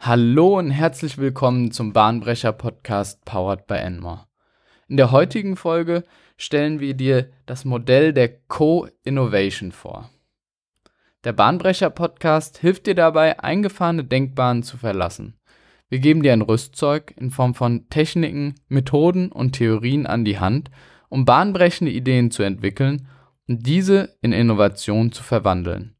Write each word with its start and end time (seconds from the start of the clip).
Hallo 0.00 0.56
und 0.58 0.70
herzlich 0.70 1.18
willkommen 1.18 1.72
zum 1.72 1.92
Bahnbrecher 1.92 2.52
Podcast 2.52 3.24
Powered 3.24 3.66
by 3.66 3.74
Enmore. 3.74 4.26
In 4.86 4.96
der 4.96 5.10
heutigen 5.10 5.56
Folge 5.56 6.04
stellen 6.36 6.78
wir 6.78 6.94
dir 6.94 7.30
das 7.46 7.64
Modell 7.64 8.12
der 8.12 8.28
Co-Innovation 8.46 9.72
vor. 9.72 10.08
Der 11.24 11.32
Bahnbrecher 11.32 11.90
Podcast 11.90 12.58
hilft 12.58 12.86
dir 12.86 12.94
dabei, 12.94 13.40
eingefahrene 13.40 14.04
Denkbahnen 14.04 14.62
zu 14.62 14.78
verlassen. 14.78 15.34
Wir 15.88 15.98
geben 15.98 16.22
dir 16.22 16.32
ein 16.32 16.42
Rüstzeug 16.42 17.12
in 17.16 17.32
Form 17.32 17.56
von 17.56 17.90
Techniken, 17.90 18.54
Methoden 18.68 19.32
und 19.32 19.56
Theorien 19.56 20.06
an 20.06 20.24
die 20.24 20.38
Hand, 20.38 20.70
um 21.08 21.24
bahnbrechende 21.24 21.90
Ideen 21.90 22.30
zu 22.30 22.44
entwickeln 22.44 23.08
und 23.48 23.66
diese 23.66 24.16
in 24.22 24.32
Innovation 24.32 25.10
zu 25.10 25.24
verwandeln. 25.24 25.97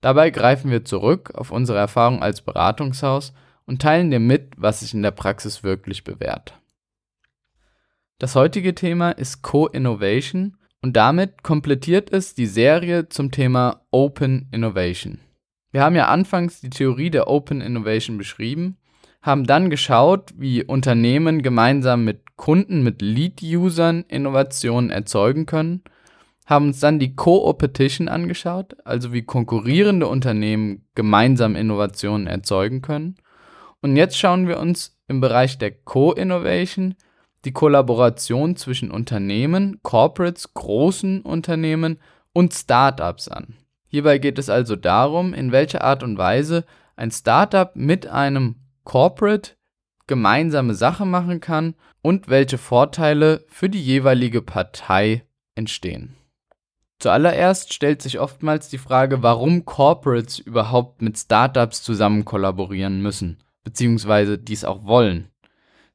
Dabei 0.00 0.30
greifen 0.30 0.70
wir 0.70 0.84
zurück 0.84 1.32
auf 1.34 1.50
unsere 1.50 1.78
Erfahrung 1.78 2.22
als 2.22 2.42
Beratungshaus 2.42 3.32
und 3.64 3.82
teilen 3.82 4.10
dir 4.10 4.20
mit, 4.20 4.52
was 4.56 4.80
sich 4.80 4.94
in 4.94 5.02
der 5.02 5.10
Praxis 5.10 5.62
wirklich 5.62 6.04
bewährt. 6.04 6.60
Das 8.18 8.34
heutige 8.34 8.74
Thema 8.74 9.10
ist 9.10 9.42
Co-Innovation 9.42 10.56
und 10.82 10.96
damit 10.96 11.42
komplettiert 11.42 12.12
es 12.12 12.34
die 12.34 12.46
Serie 12.46 13.08
zum 13.08 13.30
Thema 13.30 13.82
Open 13.90 14.48
Innovation. 14.52 15.18
Wir 15.72 15.82
haben 15.82 15.96
ja 15.96 16.06
anfangs 16.06 16.60
die 16.60 16.70
Theorie 16.70 17.10
der 17.10 17.28
Open 17.28 17.60
Innovation 17.60 18.16
beschrieben, 18.16 18.78
haben 19.20 19.44
dann 19.44 19.70
geschaut, 19.70 20.32
wie 20.36 20.62
Unternehmen 20.62 21.42
gemeinsam 21.42 22.04
mit 22.04 22.36
Kunden, 22.36 22.82
mit 22.82 23.02
Lead-Usern 23.02 24.04
Innovationen 24.08 24.90
erzeugen 24.90 25.46
können– 25.46 25.82
haben 26.46 26.68
uns 26.68 26.80
dann 26.80 26.98
die 26.98 27.14
Co-Opetition 27.16 28.08
angeschaut, 28.08 28.76
also 28.84 29.12
wie 29.12 29.22
konkurrierende 29.22 30.06
Unternehmen 30.06 30.86
gemeinsam 30.94 31.56
Innovationen 31.56 32.28
erzeugen 32.28 32.82
können. 32.82 33.16
Und 33.82 33.96
jetzt 33.96 34.16
schauen 34.16 34.48
wir 34.48 34.58
uns 34.58 34.96
im 35.08 35.20
Bereich 35.20 35.58
der 35.58 35.72
Co-Innovation 35.72 36.94
die 37.44 37.52
Kollaboration 37.52 38.56
zwischen 38.56 38.90
Unternehmen, 38.90 39.78
Corporates, 39.82 40.54
großen 40.54 41.22
Unternehmen 41.22 41.98
und 42.32 42.54
Startups 42.54 43.28
an. 43.28 43.54
Hierbei 43.88 44.18
geht 44.18 44.38
es 44.38 44.48
also 44.48 44.76
darum, 44.76 45.32
in 45.32 45.52
welcher 45.52 45.82
Art 45.84 46.02
und 46.02 46.18
Weise 46.18 46.64
ein 46.96 47.10
Startup 47.10 47.74
mit 47.74 48.06
einem 48.06 48.56
Corporate 48.84 49.52
gemeinsame 50.06 50.74
Sache 50.74 51.04
machen 51.04 51.40
kann 51.40 51.74
und 52.02 52.28
welche 52.28 52.58
Vorteile 52.58 53.44
für 53.48 53.68
die 53.68 53.82
jeweilige 53.82 54.42
Partei 54.42 55.22
entstehen. 55.54 56.14
Zuallererst 56.98 57.74
stellt 57.74 58.00
sich 58.00 58.18
oftmals 58.18 58.68
die 58.68 58.78
Frage, 58.78 59.22
warum 59.22 59.64
Corporates 59.64 60.38
überhaupt 60.38 61.02
mit 61.02 61.18
Startups 61.18 61.82
zusammen 61.82 62.24
kollaborieren 62.24 63.02
müssen, 63.02 63.38
beziehungsweise 63.64 64.38
dies 64.38 64.64
auch 64.64 64.84
wollen. 64.84 65.28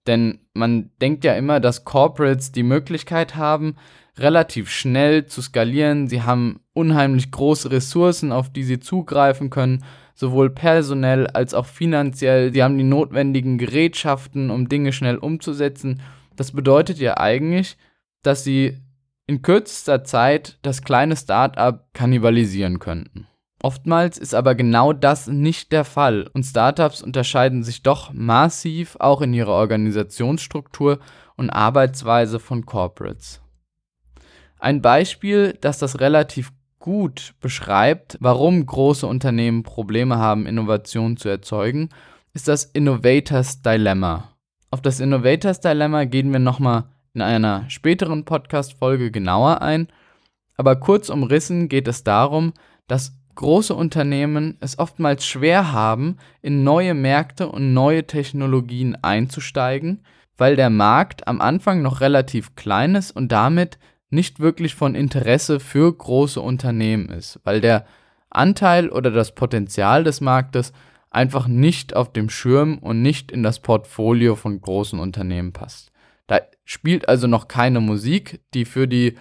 Denn 0.08 0.40
man 0.54 0.92
denkt 1.02 1.24
ja 1.24 1.34
immer, 1.34 1.60
dass 1.60 1.86
Corporates 1.86 2.52
die 2.52 2.64
Möglichkeit 2.64 3.36
haben, 3.36 3.76
relativ 4.18 4.70
schnell 4.70 5.26
zu 5.26 5.42
skalieren. 5.42 6.08
Sie 6.08 6.24
haben 6.24 6.62
unheimlich 6.74 7.32
große 7.32 7.72
Ressourcen, 7.72 8.32
auf 8.32 8.52
die 8.52 8.64
sie 8.64 8.80
zugreifen 8.80 9.50
können, 9.50 9.84
sowohl 10.14 10.50
personell 10.50 11.28
als 11.28 11.54
auch 11.54 11.66
finanziell. 11.66 12.54
Sie 12.54 12.64
haben 12.64 12.78
die 12.78 12.84
notwendigen 12.84 13.58
Gerätschaften, 13.58 14.50
um 14.52 14.70
Dinge 14.70 14.94
schnell 14.94 15.18
umzusetzen. 15.18 16.02
Das 16.36 16.52
bedeutet 16.52 16.98
ja 17.00 17.18
eigentlich, 17.18 17.78
dass 18.22 18.44
sie 18.44 18.78
in 19.32 19.42
kürzester 19.42 20.04
Zeit 20.04 20.58
das 20.62 20.82
kleine 20.82 21.16
Start-up 21.16 21.88
kannibalisieren 21.94 22.80
könnten. 22.80 23.28
Oftmals 23.64 24.18
ist 24.18 24.36
aber 24.36 24.56
genau 24.56 24.92
das 24.92 25.28
nicht 25.28 25.72
der 25.72 25.86
Fall 25.86 26.30
und 26.34 26.44
Startups 26.44 27.02
unterscheiden 27.02 27.64
sich 27.64 27.82
doch 27.82 28.12
massiv 28.12 28.98
auch 29.00 29.22
in 29.22 29.34
ihrer 29.34 29.54
Organisationsstruktur 29.54 31.00
und 31.38 31.50
Arbeitsweise 31.50 32.40
von 32.42 32.66
Corporates. 32.66 33.40
Ein 34.60 34.82
Beispiel, 34.82 35.58
das 35.62 35.80
das 35.80 36.02
relativ 36.02 36.52
gut 36.80 37.34
beschreibt, 37.40 38.18
warum 38.20 38.66
große 38.66 39.08
Unternehmen 39.08 39.64
Probleme 39.64 40.18
haben, 40.18 40.46
Innovationen 40.46 41.16
zu 41.16 41.30
erzeugen, 41.30 41.88
ist 42.34 42.50
das 42.50 42.66
Innovators 42.66 43.62
Dilemma. 43.62 44.36
Auf 44.72 44.82
das 44.82 45.00
Innovators 45.00 45.62
Dilemma 45.62 46.04
gehen 46.04 46.34
wir 46.34 46.40
nochmal 46.40 46.84
in 47.14 47.22
einer 47.22 47.70
späteren 47.70 48.26
Podcast-Folge 48.26 49.12
genauer 49.12 49.62
ein, 49.62 49.88
aber 50.58 50.76
kurz 50.76 51.10
umrissen 51.10 51.70
geht 51.70 51.88
es 51.88 52.04
darum, 52.04 52.54
dass 52.88 53.18
große 53.36 53.74
Unternehmen 53.74 54.58
es 54.60 54.78
oftmals 54.78 55.26
schwer 55.26 55.72
haben, 55.72 56.18
in 56.42 56.64
neue 56.64 56.94
Märkte 56.94 57.48
und 57.48 57.74
neue 57.74 58.06
Technologien 58.06 58.96
einzusteigen, 59.02 60.04
weil 60.38 60.56
der 60.56 60.70
Markt 60.70 61.28
am 61.28 61.42
Anfang 61.42 61.82
noch 61.82 62.02
relativ 62.02 62.56
klein 62.56 62.96
ist 62.96 63.12
und 63.12 63.32
damit 63.32 63.78
nicht 64.10 64.40
wirklich 64.40 64.76
von 64.76 64.96
Interesse 64.96 65.60
für 65.60 65.92
große 65.92 66.42
Unternehmen 66.42 67.10
ist, 67.10 67.40
weil 67.44 67.62
der 67.62 67.86
Anteil 68.30 68.90
oder 68.90 69.12
das 69.12 69.34
Potenzial 69.34 70.04
des 70.04 70.22
Marktes 70.22 70.74
einfach 71.10 71.48
nicht 71.48 71.96
auf 71.96 72.12
dem 72.14 72.30
Schirm 72.30 72.78
und 72.78 73.02
nicht 73.02 73.32
in 73.32 73.44
das 73.44 73.60
Portfolio 73.60 74.36
von 74.36 74.60
großen 74.60 75.00
Unternehmen 75.00 75.54
passt. 75.54 75.92
Da 76.28 76.40
spielt 76.72 77.10
also 77.10 77.28
noch 77.28 77.50
keine 77.50 77.82
Musik, 77.82 78.40
die 78.54 78.64
für 78.64 78.88
die 78.88 79.18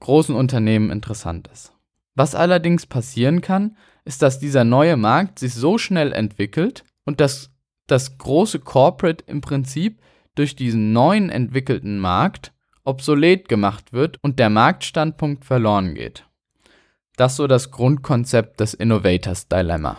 großen 0.00 0.34
Unternehmen 0.34 0.90
interessant 0.90 1.46
ist. 1.52 1.74
Was 2.14 2.34
allerdings 2.34 2.86
passieren 2.86 3.42
kann, 3.42 3.76
ist, 4.06 4.22
dass 4.22 4.38
dieser 4.38 4.64
neue 4.64 4.96
Markt 4.96 5.38
sich 5.38 5.52
so 5.52 5.76
schnell 5.76 6.14
entwickelt 6.14 6.84
und 7.04 7.20
dass 7.20 7.50
das 7.86 8.16
große 8.16 8.60
Corporate 8.60 9.22
im 9.26 9.42
Prinzip 9.42 10.00
durch 10.36 10.56
diesen 10.56 10.94
neuen 10.94 11.28
entwickelten 11.28 11.98
Markt 11.98 12.54
obsolet 12.82 13.46
gemacht 13.46 13.92
wird 13.92 14.16
und 14.22 14.38
der 14.38 14.48
Marktstandpunkt 14.48 15.44
verloren 15.44 15.94
geht. 15.94 16.24
Das 17.16 17.32
ist 17.32 17.36
so 17.36 17.46
das 17.46 17.72
Grundkonzept 17.72 18.58
des 18.58 18.72
Innovators 18.72 19.48
Dilemma. 19.48 19.98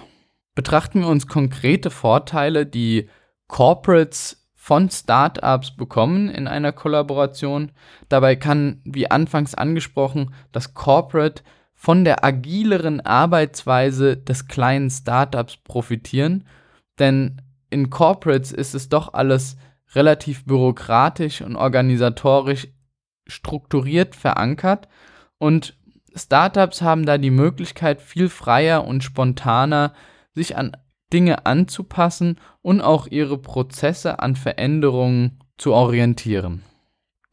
Betrachten 0.56 1.02
wir 1.02 1.10
uns 1.10 1.28
konkrete 1.28 1.92
Vorteile, 1.92 2.66
die 2.66 3.08
Corporates 3.48 4.47
von 4.68 4.90
Startups 4.90 5.72
bekommen 5.72 6.28
in 6.28 6.46
einer 6.46 6.74
Kollaboration. 6.74 7.72
Dabei 8.10 8.36
kann, 8.36 8.82
wie 8.84 9.10
anfangs 9.10 9.56
angesprochen, 9.56 10.34
das 10.52 10.74
Corporate 10.74 11.42
von 11.74 12.04
der 12.04 12.26
agileren 12.26 13.00
Arbeitsweise 13.00 14.18
des 14.18 14.50
kleinen 14.50 14.90
Startups 14.90 15.56
profitieren, 15.56 16.44
denn 17.00 17.42
in 17.70 17.90
Corporates 17.90 18.52
ist 18.52 18.76
es 18.76 18.90
doch 18.90 19.14
alles 19.14 19.56
relativ 19.96 20.44
bürokratisch 20.44 21.40
und 21.42 21.56
organisatorisch 21.56 22.68
strukturiert 23.26 24.16
verankert 24.16 24.90
und 25.38 25.78
Startups 26.14 26.82
haben 26.82 27.06
da 27.06 27.18
die 27.18 27.32
Möglichkeit, 27.32 28.02
viel 28.02 28.28
freier 28.28 28.84
und 28.84 29.02
spontaner 29.02 29.94
sich 30.34 30.58
an 30.58 30.76
Dinge 31.14 31.46
anzupassen 31.46 32.40
und 32.62 32.82
auch 32.82 33.08
ihre 33.08 33.38
Prozesse 33.38 34.20
an 34.20 34.36
Veränderungen 34.36 35.40
zu 35.58 35.74
orientieren. 35.74 36.64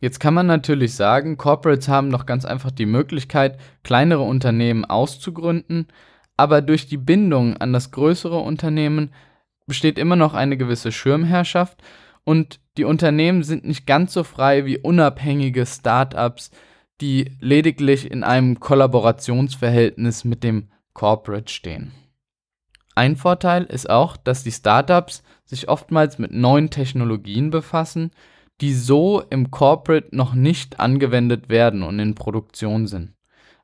Jetzt 0.01 0.21
kann 0.21 0.35
man 0.35 0.47
natürlich 0.47 0.95
sagen, 0.95 1.37
Corporates 1.37 1.89
haben 1.89 2.11
doch 2.11 2.27
ganz 2.27 2.45
einfach 2.45 2.71
die 2.71 2.87
Möglichkeit, 2.87 3.59
kleinere 3.83 4.23
Unternehmen 4.23 4.85
auszugründen, 4.85 5.89
aber 6.37 6.62
durch 6.62 6.87
die 6.87 6.99
Bindung 6.99 7.57
an 7.57 7.73
das 7.73 7.91
größere 7.91 8.39
Unternehmen 8.39 9.11
besteht 9.67 9.99
immer 9.99 10.17
noch 10.17 10.35
eine 10.35 10.56
gewisse 10.56 10.93
Schirmherrschaft 10.93 11.83
und 12.25 12.61
die 12.77 12.85
Unternehmen 12.85 13.43
sind 13.45 13.65
nicht 13.65 13.87
ganz 13.87 14.12
so 14.12 14.25
frei 14.25 14.67
wie 14.67 14.79
unabhängige 14.79 15.65
Startups, 15.65 16.51
die 17.01 17.33
lediglich 17.41 18.11
in 18.11 18.25
einem 18.25 18.61
Kollaborationsverhältnis 18.61 20.25
mit 20.25 20.45
dem 20.45 20.69
Corporate 20.93 21.53
stehen. 21.53 21.93
Ein 22.94 23.16
Vorteil 23.16 23.65
ist 23.65 23.91
auch, 23.91 24.16
dass 24.16 24.44
die 24.44 24.53
Startups 24.53 25.22
sich 25.44 25.69
oftmals 25.69 26.19
mit 26.19 26.32
neuen 26.32 26.70
Technologien 26.70 27.50
befassen, 27.50 28.11
die 28.61 28.73
so 28.73 29.23
im 29.31 29.50
Corporate 29.50 30.14
noch 30.14 30.35
nicht 30.35 30.79
angewendet 30.79 31.49
werden 31.49 31.82
und 31.82 31.99
in 31.99 32.14
Produktion 32.14 32.87
sind. 32.87 33.14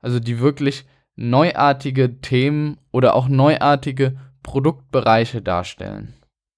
Also 0.00 0.18
die 0.18 0.40
wirklich 0.40 0.84
neuartige 1.14 2.20
Themen 2.20 2.78
oder 2.90 3.14
auch 3.14 3.28
neuartige 3.28 4.16
Produktbereiche 4.42 5.42
darstellen. 5.42 6.14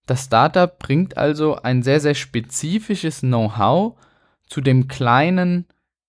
Das 0.06 0.24
Startup 0.24 0.78
bringt 0.78 1.16
also 1.16 1.56
ein 1.56 1.82
sehr, 1.82 2.00
sehr 2.00 2.14
spezifisches 2.14 3.20
Know-how 3.20 3.98
zu 4.46 4.60
dem 4.60 4.88
kleinen 4.88 5.66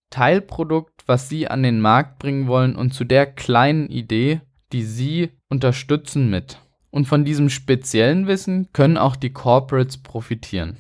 Teilprodukt, 0.10 1.04
was 1.08 1.30
Sie 1.30 1.48
an 1.48 1.64
den 1.64 1.80
Markt 1.80 2.20
bringen 2.20 2.48
wollen 2.48 2.76
und 2.76 2.94
zu 2.94 3.04
der 3.04 3.26
kleinen 3.26 3.88
Idee, 3.90 4.42
die 4.74 4.84
Sie 4.84 5.30
unterstützen 5.50 6.30
mit. 6.30 6.60
Und 6.90 7.08
von 7.08 7.26
diesem 7.26 7.50
speziellen 7.50 8.28
Wissen 8.28 8.70
können 8.74 8.98
auch 8.98 9.16
die 9.16 9.32
Corporates 9.32 9.98
profitieren. 9.98 10.78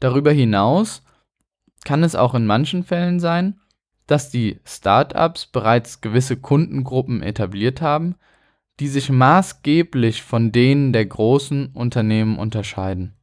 Darüber 0.00 0.32
hinaus 0.32 1.02
kann 1.84 2.02
es 2.02 2.14
auch 2.14 2.34
in 2.34 2.46
manchen 2.46 2.82
Fällen 2.82 3.20
sein, 3.20 3.60
dass 4.06 4.30
die 4.30 4.60
Startups 4.64 5.46
bereits 5.46 6.00
gewisse 6.00 6.36
Kundengruppen 6.36 7.22
etabliert 7.22 7.80
haben, 7.80 8.16
die 8.80 8.88
sich 8.88 9.10
maßgeblich 9.10 10.22
von 10.22 10.52
denen 10.52 10.92
der 10.92 11.06
großen 11.06 11.68
Unternehmen 11.72 12.38
unterscheiden 12.38 13.16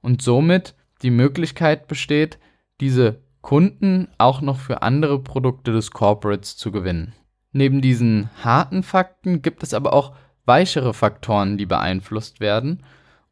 und 0.00 0.22
somit 0.22 0.74
die 1.02 1.10
Möglichkeit 1.10 1.88
besteht, 1.88 2.38
diese 2.80 3.22
Kunden 3.40 4.08
auch 4.18 4.40
noch 4.40 4.58
für 4.58 4.82
andere 4.82 5.20
Produkte 5.20 5.72
des 5.72 5.90
Corporates 5.90 6.56
zu 6.56 6.70
gewinnen. 6.70 7.14
Neben 7.52 7.80
diesen 7.80 8.30
harten 8.42 8.82
Fakten 8.82 9.42
gibt 9.42 9.62
es 9.62 9.74
aber 9.74 9.92
auch 9.92 10.12
weichere 10.44 10.94
Faktoren, 10.94 11.58
die 11.58 11.66
beeinflusst 11.66 12.40
werden, 12.40 12.82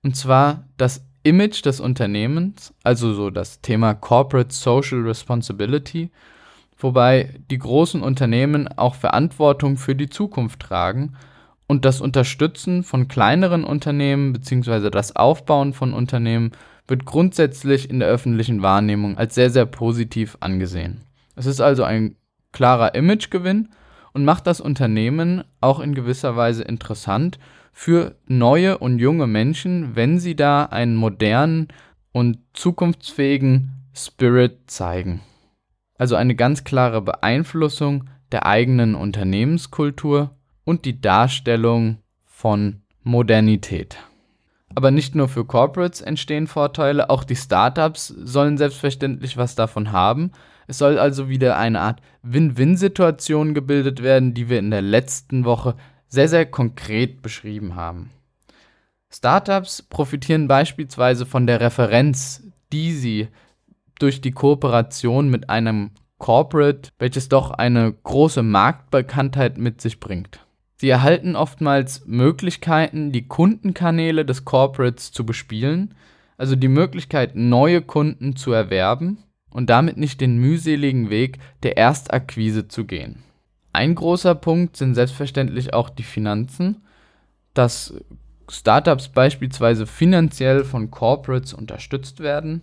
und 0.02 0.16
zwar 0.16 0.64
das 0.76 1.04
Image 1.22 1.64
des 1.64 1.80
Unternehmens, 1.80 2.72
also 2.82 3.12
so 3.12 3.30
das 3.30 3.60
Thema 3.60 3.94
Corporate 3.94 4.54
Social 4.54 5.02
Responsibility, 5.02 6.10
wobei 6.78 7.34
die 7.50 7.58
großen 7.58 8.02
Unternehmen 8.02 8.68
auch 8.68 8.94
Verantwortung 8.94 9.76
für 9.76 9.94
die 9.94 10.08
Zukunft 10.08 10.60
tragen 10.60 11.14
und 11.66 11.84
das 11.84 12.00
Unterstützen 12.00 12.82
von 12.82 13.06
kleineren 13.08 13.64
Unternehmen 13.64 14.32
bzw. 14.32 14.90
das 14.90 15.14
Aufbauen 15.14 15.74
von 15.74 15.92
Unternehmen 15.92 16.52
wird 16.88 17.04
grundsätzlich 17.04 17.90
in 17.90 18.00
der 18.00 18.08
öffentlichen 18.08 18.62
Wahrnehmung 18.62 19.18
als 19.18 19.34
sehr, 19.34 19.50
sehr 19.50 19.66
positiv 19.66 20.36
angesehen. 20.40 21.04
Es 21.36 21.46
ist 21.46 21.60
also 21.60 21.84
ein 21.84 22.16
klarer 22.52 22.94
Imagegewinn 22.94 23.68
und 24.12 24.24
macht 24.24 24.46
das 24.46 24.60
Unternehmen 24.60 25.44
auch 25.60 25.80
in 25.80 25.94
gewisser 25.94 26.36
Weise 26.36 26.62
interessant 26.62 27.38
für 27.72 28.16
neue 28.26 28.78
und 28.78 28.98
junge 28.98 29.26
Menschen, 29.26 29.94
wenn 29.94 30.18
sie 30.18 30.36
da 30.36 30.64
einen 30.64 30.96
modernen 30.96 31.68
und 32.12 32.38
zukunftsfähigen 32.52 33.72
Spirit 33.94 34.70
zeigen. 34.70 35.20
Also 35.96 36.16
eine 36.16 36.34
ganz 36.34 36.64
klare 36.64 37.02
Beeinflussung 37.02 38.04
der 38.32 38.46
eigenen 38.46 38.94
Unternehmenskultur 38.94 40.30
und 40.64 40.84
die 40.84 41.00
Darstellung 41.00 41.98
von 42.26 42.82
Modernität. 43.02 43.96
Aber 44.74 44.90
nicht 44.90 45.14
nur 45.14 45.28
für 45.28 45.44
Corporates 45.44 46.00
entstehen 46.00 46.46
Vorteile, 46.46 47.10
auch 47.10 47.24
die 47.24 47.36
Startups 47.36 48.08
sollen 48.08 48.56
selbstverständlich 48.56 49.36
was 49.36 49.56
davon 49.56 49.90
haben. 49.90 50.30
Es 50.70 50.78
soll 50.78 51.00
also 51.00 51.28
wieder 51.28 51.58
eine 51.58 51.80
Art 51.80 52.00
Win-Win-Situation 52.22 53.54
gebildet 53.54 54.04
werden, 54.04 54.34
die 54.34 54.48
wir 54.48 54.60
in 54.60 54.70
der 54.70 54.82
letzten 54.82 55.44
Woche 55.44 55.74
sehr, 56.06 56.28
sehr 56.28 56.46
konkret 56.46 57.22
beschrieben 57.22 57.74
haben. 57.74 58.10
Startups 59.12 59.82
profitieren 59.82 60.46
beispielsweise 60.46 61.26
von 61.26 61.48
der 61.48 61.60
Referenz, 61.60 62.44
die 62.72 62.92
sie 62.92 63.26
durch 63.98 64.20
die 64.20 64.30
Kooperation 64.30 65.28
mit 65.28 65.50
einem 65.50 65.90
Corporate, 66.18 66.90
welches 67.00 67.28
doch 67.28 67.50
eine 67.50 67.92
große 67.92 68.44
Marktbekanntheit 68.44 69.58
mit 69.58 69.80
sich 69.80 69.98
bringt. 69.98 70.38
Sie 70.76 70.88
erhalten 70.88 71.34
oftmals 71.34 72.06
Möglichkeiten, 72.06 73.10
die 73.10 73.26
Kundenkanäle 73.26 74.24
des 74.24 74.44
Corporates 74.44 75.10
zu 75.10 75.26
bespielen, 75.26 75.96
also 76.38 76.54
die 76.54 76.68
Möglichkeit, 76.68 77.34
neue 77.34 77.82
Kunden 77.82 78.36
zu 78.36 78.52
erwerben 78.52 79.18
und 79.50 79.70
damit 79.70 79.96
nicht 79.96 80.20
den 80.20 80.38
mühseligen 80.38 81.10
Weg 81.10 81.38
der 81.62 81.76
Erstakquise 81.76 82.68
zu 82.68 82.84
gehen. 82.84 83.22
Ein 83.72 83.94
großer 83.94 84.34
Punkt 84.34 84.76
sind 84.76 84.94
selbstverständlich 84.94 85.74
auch 85.74 85.90
die 85.90 86.02
Finanzen, 86.02 86.82
dass 87.54 87.94
Startups 88.48 89.08
beispielsweise 89.08 89.86
finanziell 89.86 90.64
von 90.64 90.90
Corporates 90.90 91.54
unterstützt 91.54 92.20
werden. 92.20 92.62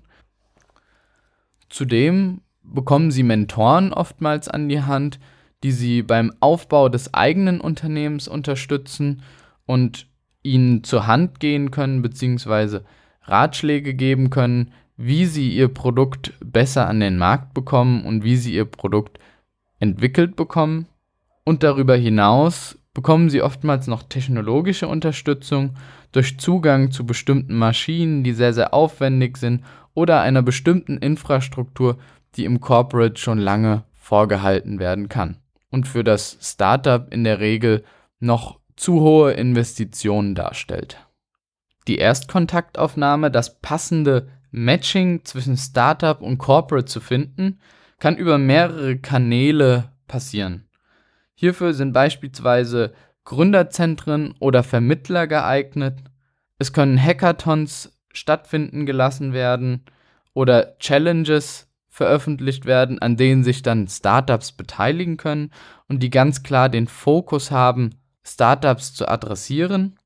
Zudem 1.69 2.42
bekommen 2.63 3.12
sie 3.12 3.24
Mentoren 3.24 3.94
oftmals 3.94 4.48
an 4.50 4.68
die 4.68 4.81
Hand, 4.81 5.19
die 5.63 5.72
sie 5.72 6.04
beim 6.04 6.33
Aufbau 6.40 6.90
des 6.90 7.13
eigenen 7.13 7.62
Unternehmens 7.62 8.28
unterstützen 8.28 9.24
und 9.66 10.07
ihnen 10.44 10.83
zur 10.83 11.07
Hand 11.07 11.40
gehen 11.40 11.72
können 11.72 12.01
bzw. 12.01 12.81
Ratschläge 13.24 13.94
geben 13.94 14.30
können, 14.30 14.72
wie 14.97 15.25
sie 15.25 15.55
ihr 15.55 15.67
Produkt 15.67 16.33
besser 16.44 16.88
an 16.88 16.99
den 16.99 17.17
Markt 17.17 17.53
bekommen 17.53 18.03
und 18.03 18.23
wie 18.23 18.35
sie 18.35 18.53
ihr 18.53 18.65
Produkt 18.65 19.19
entwickelt 19.79 20.35
bekommen. 20.35 20.88
Und 21.44 21.63
darüber 21.63 21.95
hinaus 21.95 22.77
bekommen 22.94 23.29
sie 23.29 23.44
oftmals 23.44 23.85
noch 23.88 24.03
technologische 24.03 24.88
Unterstützung 24.88 25.75
durch 26.11 26.39
Zugang 26.39 26.91
zu 26.91 27.05
bestimmten 27.05 27.55
Maschinen, 27.55 28.23
die 28.23 28.33
sehr, 28.33 28.53
sehr 28.53 28.73
aufwendig 28.73 29.38
sind 29.38 29.63
oder 29.94 30.21
einer 30.21 30.41
bestimmten 30.41 30.97
Infrastruktur, 30.97 31.97
die 32.35 32.45
im 32.45 32.59
Corporate 32.59 33.19
schon 33.19 33.38
lange 33.38 33.83
vorgehalten 33.94 34.79
werden 34.79 35.09
kann 35.09 35.38
und 35.69 35.88
für 35.88 36.03
das 36.03 36.38
Startup 36.41 37.11
in 37.13 37.23
der 37.23 37.39
Regel 37.39 37.83
noch 38.19 38.59
zu 38.75 39.01
hohe 39.01 39.33
Investitionen 39.33 40.33
darstellt. 40.33 40.97
Die 41.88 41.97
Erstkontaktaufnahme, 41.97 43.31
das 43.31 43.59
passende 43.59 44.27
Matching 44.51 45.25
zwischen 45.25 45.57
Startup 45.57 46.21
und 46.21 46.38
Corporate 46.38 46.85
zu 46.85 46.99
finden, 46.99 47.59
kann 47.99 48.17
über 48.17 48.38
mehrere 48.38 48.97
Kanäle 48.97 49.91
passieren. 50.07 50.67
Hierfür 51.35 51.73
sind 51.73 51.94
beispielsweise 51.94 52.94
Gründerzentren 53.23 54.33
oder 54.39 54.63
Vermittler 54.63 55.27
geeignet. 55.27 55.99
Es 56.59 56.73
können 56.73 57.01
Hackathons 57.01 57.97
stattfinden 58.13 58.85
gelassen 58.85 59.33
werden 59.33 59.83
oder 60.33 60.77
Challenges 60.79 61.67
veröffentlicht 61.89 62.65
werden, 62.65 62.99
an 62.99 63.17
denen 63.17 63.44
sich 63.44 63.63
dann 63.63 63.88
Startups 63.88 64.51
beteiligen 64.51 65.17
können 65.17 65.51
und 65.88 66.03
die 66.03 66.09
ganz 66.09 66.44
klar 66.44 66.69
den 66.69 66.88
Fokus 66.88 67.51
haben, 67.51 67.95
Startups 68.23 68.94
zu 68.94 69.07
adressieren. 69.07 69.99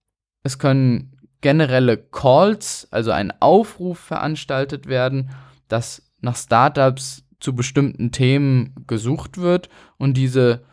Es 0.43 0.57
können 0.57 1.17
generelle 1.41 1.97
Calls, 1.97 2.87
also 2.91 3.11
ein 3.11 3.33
Aufruf 3.41 3.99
veranstaltet 3.99 4.87
werden, 4.87 5.31
dass 5.67 6.11
nach 6.21 6.35
Startups 6.35 7.25
zu 7.39 7.55
bestimmten 7.55 8.11
Themen 8.11 8.75
gesucht 8.87 9.39
wird 9.39 9.69
und 9.97 10.15
diese 10.15 10.63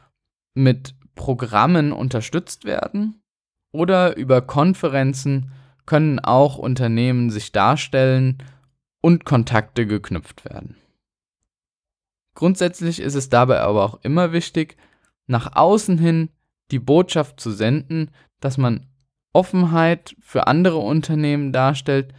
mit 0.54 0.94
Programmen 1.14 1.92
unterstützt 1.92 2.64
werden. 2.64 3.22
Oder 3.72 4.16
über 4.16 4.42
Konferenzen 4.42 5.52
können 5.86 6.20
auch 6.20 6.58
Unternehmen 6.58 7.30
sich 7.30 7.52
darstellen 7.52 8.38
und 9.00 9.24
Kontakte 9.24 9.86
geknüpft 9.86 10.44
werden. 10.44 10.76
Grundsätzlich 12.34 13.00
ist 13.00 13.14
es 13.14 13.30
dabei 13.30 13.60
aber 13.60 13.84
auch 13.84 14.00
immer 14.02 14.32
wichtig, 14.32 14.76
nach 15.26 15.56
außen 15.56 15.98
hin 15.98 16.30
die 16.70 16.78
Botschaft 16.78 17.40
zu 17.40 17.50
senden, 17.50 18.10
dass 18.40 18.58
man 18.58 18.86
Offenheit 19.38 20.17
für 20.19 20.49
andere 20.49 20.79
Unternehmen 20.79 21.52
darstellt, 21.52 22.12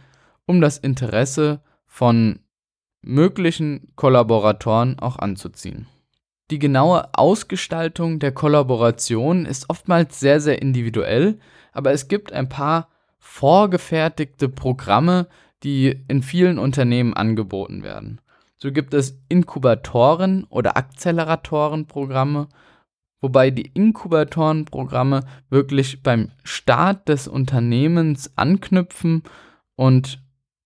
um 0.46 0.62
das 0.62 0.78
Interesse 0.78 1.60
von 1.86 2.40
möglichen 3.02 3.92
Kollaboratoren 3.94 4.98
auch 4.98 5.18
anzuziehen. 5.18 5.86
Die 6.50 6.58
genaue 6.58 7.10
Ausgestaltung 7.12 8.20
der 8.20 8.32
Kollaboration 8.32 9.44
ist 9.44 9.68
oftmals 9.68 10.18
sehr, 10.18 10.40
sehr 10.40 10.62
individuell, 10.62 11.38
aber 11.72 11.92
es 11.92 12.08
gibt 12.08 12.32
ein 12.32 12.48
paar 12.48 12.88
vorgefertigte 13.18 14.48
Programme, 14.48 15.28
die 15.62 16.02
in 16.08 16.22
vielen 16.22 16.58
Unternehmen 16.58 17.12
angeboten 17.12 17.82
werden. 17.82 18.22
So 18.56 18.72
gibt 18.72 18.94
es 18.94 19.20
Inkubatoren 19.28 20.44
oder 20.44 20.78
Acceleratorenprogramme, 20.78 22.48
wobei 23.20 23.50
die 23.50 23.70
Inkubatorenprogramme 23.74 25.24
wirklich 25.48 26.02
beim 26.02 26.30
Start 26.42 27.08
des 27.08 27.28
Unternehmens 27.28 28.32
anknüpfen 28.36 29.22
und 29.76 30.22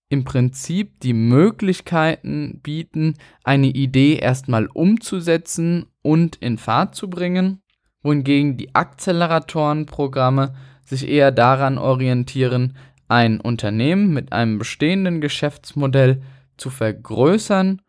im 0.08 0.24
Prinzip 0.24 1.00
die 1.00 1.14
Möglichkeiten 1.14 2.60
bieten, 2.62 3.14
eine 3.42 3.68
Idee 3.68 4.16
erstmal 4.16 4.66
umzusetzen 4.66 5.86
und 6.02 6.36
in 6.36 6.58
Fahrt 6.58 6.94
zu 6.94 7.10
bringen, 7.10 7.62
wohingegen 8.02 8.56
die 8.56 8.74
Acceleratorenprogramme 8.74 10.54
sich 10.84 11.08
eher 11.08 11.32
daran 11.32 11.78
orientieren, 11.78 12.76
ein 13.08 13.40
Unternehmen 13.40 14.12
mit 14.12 14.32
einem 14.32 14.58
bestehenden 14.58 15.20
Geschäftsmodell 15.20 16.22
zu 16.56 16.70
vergrößern 16.70 17.82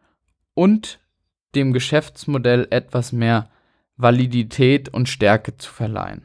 und 0.53 0.99
dem 1.53 1.73
Geschäftsmodell 1.73 2.67
etwas 2.71 3.11
mehr 3.11 3.49
Validität 3.97 4.89
und 4.89 5.09
Stärke 5.09 5.57
zu 5.57 5.71
verleihen. 5.71 6.23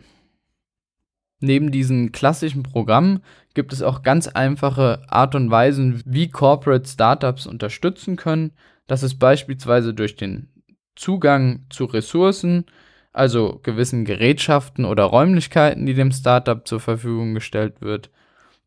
Neben 1.40 1.70
diesen 1.70 2.12
klassischen 2.12 2.62
Programmen 2.62 3.20
gibt 3.54 3.72
es 3.72 3.82
auch 3.82 4.02
ganz 4.02 4.28
einfache 4.28 5.02
Art 5.08 5.34
und 5.34 5.50
Weisen, 5.50 6.02
wie 6.04 6.28
Corporate 6.28 6.86
Startups 6.86 7.46
unterstützen 7.46 8.16
können. 8.16 8.52
Das 8.86 9.02
ist 9.02 9.18
beispielsweise 9.18 9.94
durch 9.94 10.16
den 10.16 10.48
Zugang 10.96 11.64
zu 11.70 11.86
Ressourcen, 11.86 12.66
also 13.12 13.58
gewissen 13.62 14.04
Gerätschaften 14.04 14.84
oder 14.84 15.04
Räumlichkeiten, 15.04 15.86
die 15.86 15.94
dem 15.94 16.12
Startup 16.12 16.66
zur 16.66 16.78
Verfügung 16.78 17.34
gestellt 17.34 17.80
wird, 17.80 18.10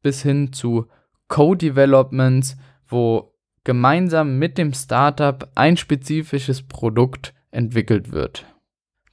bis 0.01 0.24
hin 0.24 0.51
zu 0.51 0.88
Co-Developments, 1.27 2.57
wo 2.88 3.36
gemeinsam 3.63 4.39
mit 4.39 4.57
dem 4.57 4.74
Startup 4.74 5.50
ein 5.55 5.77
spezifisches 5.77 6.63
Produkt 6.63 7.33
entwickelt 7.51 8.12
wird. 8.12 8.45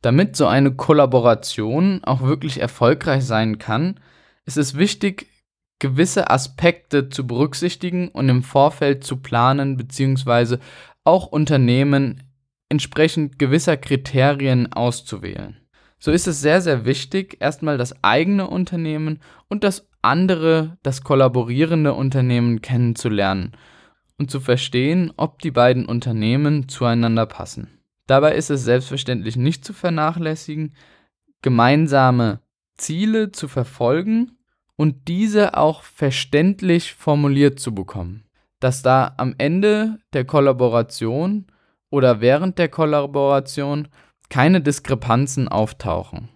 Damit 0.02 0.36
so 0.36 0.46
eine 0.46 0.74
Kollaboration 0.74 2.02
auch 2.04 2.22
wirklich 2.22 2.60
erfolgreich 2.60 3.24
sein 3.24 3.58
kann, 3.58 4.00
ist 4.46 4.56
es 4.56 4.76
wichtig, 4.76 5.26
gewisse 5.78 6.30
Aspekte 6.30 7.08
zu 7.08 7.26
berücksichtigen 7.26 8.08
und 8.08 8.28
im 8.28 8.42
Vorfeld 8.42 9.04
zu 9.04 9.16
planen 9.16 9.76
bzw. 9.76 10.58
auch 11.04 11.26
Unternehmen 11.26 12.22
entsprechend 12.68 13.38
gewisser 13.38 13.76
Kriterien 13.76 14.72
auszuwählen. 14.72 15.56
So 15.98 16.12
ist 16.12 16.26
es 16.26 16.40
sehr, 16.40 16.62
sehr 16.62 16.86
wichtig, 16.86 17.36
erstmal 17.40 17.76
das 17.76 18.02
eigene 18.02 18.48
Unternehmen 18.48 19.20
und 19.48 19.64
das 19.64 19.88
andere, 20.00 20.78
das 20.82 21.02
kollaborierende 21.02 21.92
Unternehmen 21.92 22.62
kennenzulernen 22.62 23.52
und 24.18 24.30
zu 24.30 24.40
verstehen, 24.40 25.12
ob 25.16 25.40
die 25.40 25.50
beiden 25.50 25.84
Unternehmen 25.84 26.68
zueinander 26.68 27.26
passen. 27.26 27.79
Dabei 28.10 28.34
ist 28.34 28.50
es 28.50 28.64
selbstverständlich 28.64 29.36
nicht 29.36 29.64
zu 29.64 29.72
vernachlässigen, 29.72 30.74
gemeinsame 31.42 32.40
Ziele 32.76 33.30
zu 33.30 33.46
verfolgen 33.46 34.32
und 34.74 35.06
diese 35.06 35.56
auch 35.56 35.84
verständlich 35.84 36.94
formuliert 36.94 37.60
zu 37.60 37.72
bekommen. 37.72 38.24
Dass 38.58 38.82
da 38.82 39.14
am 39.16 39.36
Ende 39.38 40.00
der 40.12 40.24
Kollaboration 40.24 41.46
oder 41.88 42.20
während 42.20 42.58
der 42.58 42.68
Kollaboration 42.68 43.86
keine 44.28 44.60
Diskrepanzen 44.60 45.46
auftauchen. 45.46 46.30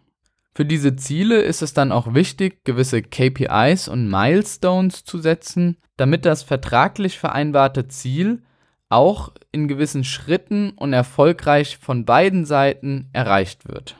Für 0.54 0.64
diese 0.64 0.94
Ziele 0.94 1.42
ist 1.42 1.60
es 1.60 1.74
dann 1.74 1.90
auch 1.90 2.14
wichtig, 2.14 2.62
gewisse 2.62 3.02
KPIs 3.02 3.88
und 3.88 4.08
Milestones 4.08 5.02
zu 5.02 5.18
setzen, 5.18 5.78
damit 5.96 6.24
das 6.24 6.44
vertraglich 6.44 7.18
vereinbarte 7.18 7.88
Ziel 7.88 8.44
auch 8.94 9.32
in 9.50 9.66
gewissen 9.66 10.04
Schritten 10.04 10.70
und 10.70 10.92
erfolgreich 10.92 11.78
von 11.78 12.04
beiden 12.04 12.44
Seiten 12.44 13.08
erreicht 13.12 13.68
wird. 13.68 13.96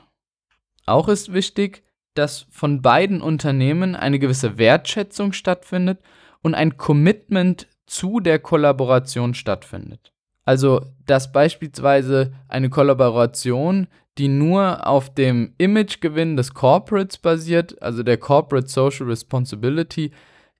Auch 0.85 1.09
ist 1.09 1.33
wichtig, 1.33 1.83
dass 2.13 2.47
von 2.49 2.81
beiden 2.81 3.21
Unternehmen 3.21 3.95
eine 3.95 4.19
gewisse 4.19 4.57
Wertschätzung 4.57 5.33
stattfindet 5.33 5.99
und 6.41 6.55
ein 6.55 6.77
Commitment 6.77 7.67
zu 7.85 8.21
der 8.21 8.39
Kollaboration 8.39 9.33
stattfindet. 9.33 10.13
Also, 10.45 10.81
dass 11.05 11.31
beispielsweise 11.31 12.33
eine 12.47 12.69
Kollaboration, 12.69 13.87
die 14.17 14.29
nur 14.29 14.87
auf 14.87 15.13
dem 15.13 15.55
Imagegewinn 15.57 16.37
des 16.37 16.53
Corporates 16.53 17.17
basiert, 17.17 17.81
also 17.81 18.01
der 18.01 18.17
Corporate 18.17 18.67
Social 18.67 19.07
Responsibility, 19.07 20.11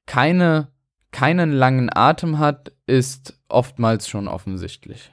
keine, 0.06 0.68
keinen 1.16 1.52
langen 1.52 1.90
Atem 1.96 2.40
hat, 2.40 2.74
ist 2.88 3.40
oftmals 3.48 4.08
schon 4.10 4.28
offensichtlich. 4.28 5.12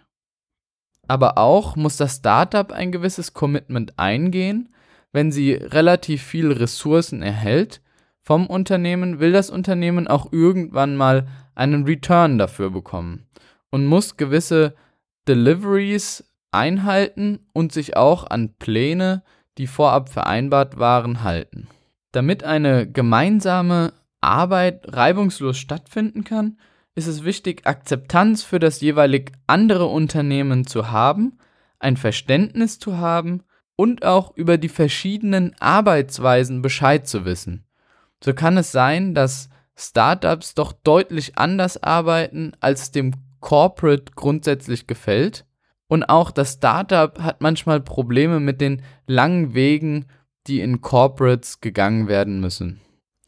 Aber 1.06 1.38
auch 1.38 1.76
muss 1.76 1.96
das 1.96 2.16
Startup 2.16 2.70
ein 2.72 2.90
gewisses 2.90 3.32
Commitment 3.34 3.98
eingehen 3.98 4.68
wenn 5.12 5.30
sie 5.30 5.52
relativ 5.52 6.22
viel 6.22 6.50
Ressourcen 6.50 7.22
erhält 7.22 7.80
vom 8.20 8.46
Unternehmen, 8.46 9.20
will 9.20 9.32
das 9.32 9.50
Unternehmen 9.50 10.08
auch 10.08 10.32
irgendwann 10.32 10.96
mal 10.96 11.26
einen 11.54 11.84
Return 11.84 12.38
dafür 12.38 12.70
bekommen 12.70 13.26
und 13.70 13.86
muss 13.86 14.16
gewisse 14.16 14.74
Deliveries 15.28 16.24
einhalten 16.50 17.40
und 17.52 17.72
sich 17.72 17.96
auch 17.96 18.28
an 18.28 18.54
Pläne, 18.58 19.22
die 19.58 19.66
vorab 19.66 20.08
vereinbart 20.08 20.78
waren, 20.78 21.22
halten. 21.22 21.68
Damit 22.12 22.44
eine 22.44 22.90
gemeinsame 22.90 23.92
Arbeit 24.22 24.84
reibungslos 24.94 25.58
stattfinden 25.58 26.24
kann, 26.24 26.58
ist 26.94 27.06
es 27.06 27.24
wichtig, 27.24 27.66
Akzeptanz 27.66 28.42
für 28.42 28.58
das 28.58 28.80
jeweilig 28.80 29.32
andere 29.46 29.86
Unternehmen 29.86 30.66
zu 30.66 30.90
haben, 30.90 31.38
ein 31.78 31.96
Verständnis 31.96 32.78
zu 32.78 32.98
haben 32.98 33.42
und 33.76 34.04
auch 34.04 34.36
über 34.36 34.58
die 34.58 34.68
verschiedenen 34.68 35.54
Arbeitsweisen 35.58 36.62
Bescheid 36.62 37.06
zu 37.06 37.24
wissen. 37.24 37.64
So 38.22 38.34
kann 38.34 38.56
es 38.56 38.70
sein, 38.72 39.14
dass 39.14 39.48
Startups 39.76 40.54
doch 40.54 40.72
deutlich 40.72 41.38
anders 41.38 41.82
arbeiten, 41.82 42.52
als 42.60 42.90
dem 42.92 43.12
Corporate 43.40 44.12
grundsätzlich 44.14 44.86
gefällt. 44.86 45.44
Und 45.88 46.04
auch 46.04 46.30
das 46.30 46.54
Startup 46.54 47.18
hat 47.20 47.40
manchmal 47.40 47.80
Probleme 47.80 48.38
mit 48.38 48.60
den 48.60 48.82
langen 49.06 49.54
Wegen, 49.54 50.06
die 50.46 50.60
in 50.60 50.80
Corporates 50.80 51.60
gegangen 51.60 52.08
werden 52.08 52.40
müssen. 52.40 52.80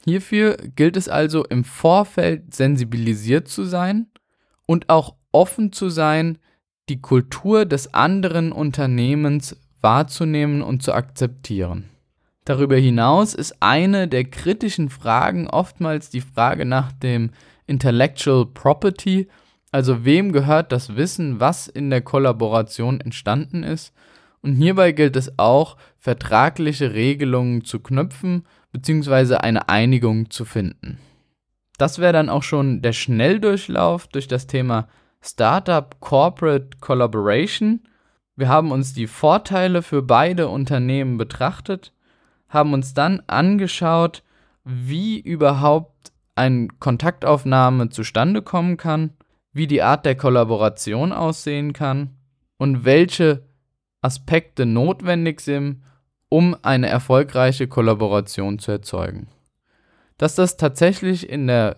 Hierfür 0.05 0.59
gilt 0.77 0.99
es 0.99 1.09
also 1.09 1.45
im 1.45 1.65
Vorfeld 1.65 2.55
sensibilisiert 2.55 3.49
zu 3.49 3.65
sein 3.65 4.07
und 4.67 4.91
auch 4.91 5.15
offen 5.33 5.73
zu 5.73 5.89
sein, 5.89 6.39
die 6.91 7.01
Kultur 7.01 7.65
des 7.65 7.95
anderen 7.95 8.53
Unternehmens 8.53 9.57
wahrzunehmen 9.81 10.61
und 10.61 10.83
zu 10.83 10.93
akzeptieren. 10.93 11.89
Darüber 12.45 12.77
hinaus 12.77 13.33
ist 13.33 13.57
eine 13.61 14.07
der 14.07 14.25
kritischen 14.25 14.91
Fragen 14.91 15.49
oftmals 15.49 16.11
die 16.11 16.21
Frage 16.21 16.67
nach 16.67 16.93
dem 16.93 17.31
Intellectual 17.67 18.45
Property, 18.45 19.29
also 19.73 20.05
wem 20.05 20.33
gehört 20.33 20.71
das 20.71 20.97
Wissen, 20.97 21.41
was 21.41 21.67
in 21.67 21.89
der 21.89 22.03
Kollaboration 22.03 23.01
entstanden 23.01 23.63
ist. 23.63 23.95
Und 24.43 24.57
hierbei 24.57 24.93
gilt 24.93 25.17
es 25.17 25.39
auch, 25.39 25.79
vertragliche 25.97 26.93
Regelungen 26.93 27.65
zu 27.65 27.81
knüpfen 27.81 28.45
bzw. 28.75 29.37
eine 29.37 29.69
Einigung 29.69 30.31
zu 30.31 30.45
finden. 30.45 30.99
Das 31.79 31.99
wäre 31.99 32.13
dann 32.13 32.29
auch 32.29 32.43
schon 32.43 32.83
der 32.83 32.93
Schnelldurchlauf 32.93 34.07
durch 34.09 34.29
das 34.29 34.47
Thema 34.47 34.89
Startup 35.23 35.99
Corporate 36.01 36.79
Collaboration. 36.81 37.81
Wir 38.37 38.49
haben 38.49 38.73
uns 38.73 38.93
die 38.93 39.07
Vorteile 39.07 39.81
für 39.81 40.03
beide 40.03 40.49
Unternehmen 40.49 41.17
betrachtet, 41.19 41.93
haben 42.49 42.75
uns 42.75 42.95
dann 42.95 43.23
angeschaut, 43.27 44.23
wie 44.65 45.21
überhaupt 45.21 46.13
eine 46.35 46.69
Kontaktaufnahme 46.81 47.89
zustande 47.91 48.43
kommen 48.43 48.77
kann, 48.77 49.11
wie 49.53 49.67
die 49.67 49.83
Art 49.83 50.05
der 50.05 50.17
Kollaboration 50.17 51.13
aussehen 51.13 51.73
kann 51.73 52.11
und 52.59 52.85
welche 52.85 53.45
Aspekte 54.01 54.67
notwendig 54.67 55.41
sind, 55.41 55.83
um 56.35 56.57
eine 56.63 56.89
erfolgreiche 56.89 57.69
Kollaboration 57.69 58.59
zu 58.59 58.73
erzeugen. 58.73 59.29
Dass 60.19 60.35
das 60.35 60.57
tatsächlich 60.57 61.29
in 61.29 61.47
der 61.47 61.77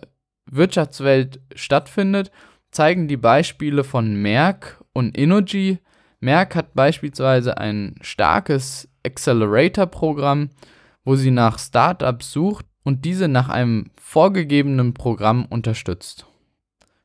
Wirtschaftswelt 0.49 1.39
stattfindet, 1.53 2.31
zeigen 2.71 3.07
die 3.07 3.17
Beispiele 3.17 3.83
von 3.83 4.19
Merck 4.19 4.83
und 4.93 5.15
Innogy, 5.15 5.77
Merck 6.21 6.55
hat 6.55 6.73
beispielsweise 6.73 7.59
ein 7.59 7.97
starkes 8.01 8.89
Accelerator-Programm, 9.05 10.49
wo 11.05 11.15
sie 11.15 11.29
nach 11.29 11.59
Startups 11.59 12.31
sucht 12.31 12.65
und 12.81 13.05
diese 13.05 13.27
nach 13.27 13.49
einem 13.49 13.91
vorgegebenen 14.01 14.95
Programm 14.95 15.45
unterstützt. 15.45 16.25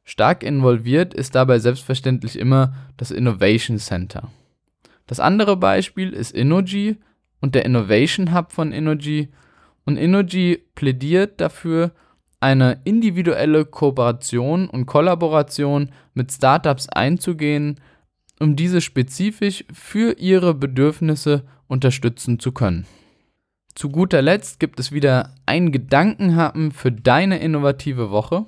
Stark 0.05 0.43
involviert 0.43 1.13
ist 1.13 1.35
dabei 1.35 1.59
selbstverständlich 1.59 2.39
immer 2.39 2.73
das 2.97 3.11
Innovation 3.11 3.77
Center. 3.77 4.31
Das 5.07 5.21
andere 5.21 5.59
Beispiel 5.59 6.15
ist 6.15 6.31
Innogy 6.31 6.97
und 7.43 7.55
der 7.55 7.67
Innovation 7.67 8.35
Hub 8.35 8.53
von 8.53 8.73
Innogy. 8.73 9.29
Und 9.85 9.99
Innogy 9.99 10.63
plädiert 10.75 11.41
dafür, 11.43 11.93
eine 12.41 12.81
individuelle 12.85 13.65
Kooperation 13.65 14.69
und 14.69 14.87
Kollaboration 14.87 15.91
mit 16.15 16.33
Startups 16.33 16.89
einzugehen, 16.89 17.79
um 18.41 18.57
diese 18.57 18.81
spezifisch 18.81 19.65
für 19.73 20.19
ihre 20.19 20.55
Bedürfnisse 20.55 21.45
unterstützen 21.69 22.41
zu 22.41 22.53
können. 22.53 22.87
Zu 23.75 23.91
guter 23.91 24.23
Letzt 24.23 24.59
gibt 24.61 24.81
es 24.81 24.93
wieder 24.93 25.35
einen 25.47 25.73
Gedankenhappen 25.73 26.73
für 26.73 26.91
deine 26.91 27.39
innovative 27.39 28.11
Woche. 28.11 28.45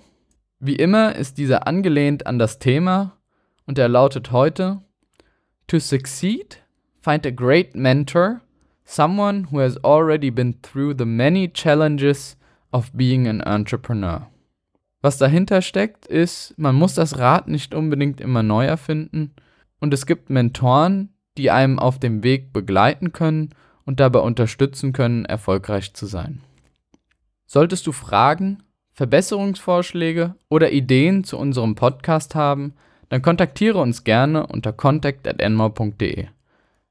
Wie 0.58 0.76
immer 0.76 1.14
ist 1.14 1.38
dieser 1.38 1.66
angelehnt 1.66 2.26
an 2.26 2.38
das 2.38 2.58
Thema 2.58 3.16
und 3.66 3.78
er 3.78 3.88
lautet 3.88 4.32
heute 4.32 4.82
To 5.68 5.78
succeed, 5.78 6.62
find 7.00 7.26
a 7.26 7.30
great 7.30 7.74
mentor, 7.74 8.40
someone 8.84 9.48
who 9.50 9.60
has 9.60 9.76
already 9.84 10.30
been 10.30 10.60
through 10.62 10.94
the 10.96 11.04
many 11.04 11.48
challenges 11.48 12.36
of 12.72 12.92
being 12.92 13.26
an 13.26 13.40
entrepreneur. 13.40 14.28
Was 15.00 15.18
dahinter 15.18 15.62
steckt, 15.62 16.06
ist, 16.06 16.54
man 16.56 16.74
muss 16.74 16.94
das 16.94 17.18
Rad 17.18 17.48
nicht 17.48 17.74
unbedingt 17.74 18.20
immer 18.20 18.42
neu 18.42 18.64
erfinden, 18.64 19.32
und 19.80 19.92
es 19.92 20.06
gibt 20.06 20.30
Mentoren, 20.30 21.10
die 21.36 21.50
einem 21.50 21.78
auf 21.78 21.98
dem 21.98 22.22
Weg 22.22 22.52
begleiten 22.52 23.12
können 23.12 23.50
und 23.84 24.00
dabei 24.00 24.20
unterstützen 24.20 24.92
können, 24.92 25.24
erfolgreich 25.26 25.92
zu 25.92 26.06
sein. 26.06 26.40
Solltest 27.44 27.86
du 27.86 27.92
Fragen, 27.92 28.62
Verbesserungsvorschläge 28.92 30.36
oder 30.48 30.72
Ideen 30.72 31.24
zu 31.24 31.36
unserem 31.36 31.74
Podcast 31.74 32.34
haben, 32.34 32.74
dann 33.10 33.20
kontaktiere 33.20 33.78
uns 33.78 34.04
gerne 34.04 34.46
unter 34.46 34.72
contact@enmore.de. 34.72 36.28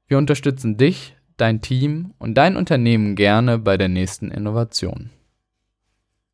Wir 0.06 0.18
unterstützen 0.18 0.76
dich, 0.76 1.16
dein 1.36 1.60
Team 1.60 2.14
und 2.18 2.34
dein 2.34 2.56
Unternehmen 2.56 3.16
gerne 3.16 3.58
bei 3.58 3.76
der 3.76 3.88
nächsten 3.88 4.30
Innovation. 4.30 5.10